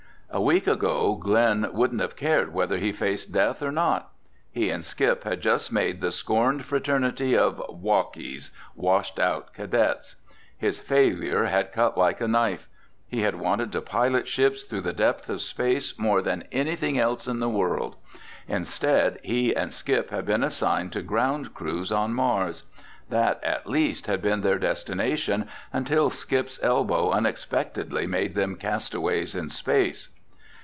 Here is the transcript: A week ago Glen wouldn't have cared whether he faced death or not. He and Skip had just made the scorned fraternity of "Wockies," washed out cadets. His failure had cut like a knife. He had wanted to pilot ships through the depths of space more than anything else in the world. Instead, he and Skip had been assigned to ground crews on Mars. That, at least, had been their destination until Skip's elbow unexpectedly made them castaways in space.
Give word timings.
A 0.33 0.39
week 0.41 0.65
ago 0.65 1.15
Glen 1.15 1.67
wouldn't 1.73 1.99
have 1.99 2.15
cared 2.15 2.53
whether 2.53 2.77
he 2.77 2.93
faced 2.93 3.33
death 3.33 3.61
or 3.61 3.69
not. 3.69 4.11
He 4.49 4.69
and 4.69 4.85
Skip 4.85 5.25
had 5.25 5.41
just 5.41 5.73
made 5.73 5.99
the 5.99 6.09
scorned 6.13 6.63
fraternity 6.63 7.37
of 7.37 7.61
"Wockies," 7.69 8.49
washed 8.73 9.19
out 9.19 9.53
cadets. 9.53 10.15
His 10.57 10.79
failure 10.79 11.43
had 11.47 11.73
cut 11.73 11.97
like 11.97 12.21
a 12.21 12.29
knife. 12.29 12.69
He 13.09 13.23
had 13.23 13.35
wanted 13.41 13.73
to 13.73 13.81
pilot 13.81 14.25
ships 14.25 14.63
through 14.63 14.83
the 14.83 14.93
depths 14.93 15.27
of 15.27 15.41
space 15.41 15.99
more 15.99 16.21
than 16.21 16.45
anything 16.53 16.97
else 16.97 17.27
in 17.27 17.41
the 17.41 17.49
world. 17.49 17.97
Instead, 18.47 19.19
he 19.23 19.53
and 19.53 19.73
Skip 19.73 20.11
had 20.11 20.25
been 20.25 20.45
assigned 20.45 20.93
to 20.93 21.01
ground 21.01 21.53
crews 21.53 21.91
on 21.91 22.13
Mars. 22.13 22.63
That, 23.09 23.43
at 23.43 23.67
least, 23.67 24.07
had 24.07 24.21
been 24.21 24.43
their 24.43 24.57
destination 24.57 25.49
until 25.73 26.09
Skip's 26.09 26.57
elbow 26.63 27.09
unexpectedly 27.11 28.07
made 28.07 28.33
them 28.33 28.55
castaways 28.55 29.35
in 29.35 29.49
space. 29.49 30.07